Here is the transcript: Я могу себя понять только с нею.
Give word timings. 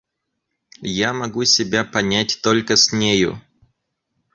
Я 0.91 1.13
могу 1.13 1.43
себя 1.45 1.83
понять 1.83 2.39
только 2.41 2.75
с 2.75 2.91
нею. 2.91 3.39